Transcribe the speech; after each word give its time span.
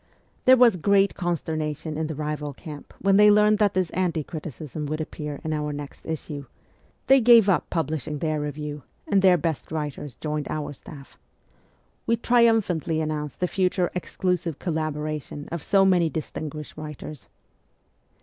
There 0.45 0.57
was 0.57 0.77
great 0.77 1.13
consternation 1.13 1.95
in 1.95 2.07
the 2.07 2.13
80 2.15 2.17
MEMOIRS 2.17 2.17
OF 2.17 2.17
A 2.17 2.23
REVOLUTIONIST 2.23 2.65
rival 2.65 2.75
camp 2.75 2.93
when 3.03 3.17
they 3.17 3.29
learned 3.29 3.57
that 3.59 3.73
this 3.75 3.91
anti 3.91 4.23
criticism 4.23 4.87
would 4.87 4.99
appear 4.99 5.39
in 5.43 5.53
our 5.53 5.71
next 5.71 6.07
issue; 6.07 6.45
they 7.05 7.21
gave 7.21 7.47
up 7.47 7.69
publishing 7.69 8.17
their 8.17 8.41
review 8.41 8.81
and 9.07 9.21
their 9.21 9.37
best 9.37 9.71
writers 9.71 10.15
joined 10.15 10.47
our 10.49 10.73
staff. 10.73 11.19
We 12.07 12.15
triumphantly 12.15 12.99
announced 12.99 13.41
the 13.41 13.47
future' 13.47 13.91
exclusive 13.93 14.57
collaboration' 14.57 15.47
of 15.51 15.61
so 15.61 15.85
many 15.85 16.09
distinguished 16.09 16.77
writers. 16.77 17.29